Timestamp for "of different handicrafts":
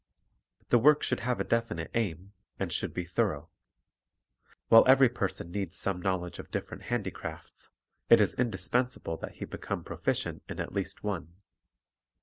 6.39-7.69